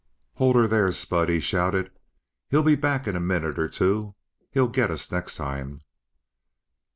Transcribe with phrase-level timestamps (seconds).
[0.37, 1.91] "Hold her there, Spud!" he shouted.
[2.49, 4.15] "He'll be back in a minute or two!
[4.49, 5.81] He'll get us next time!"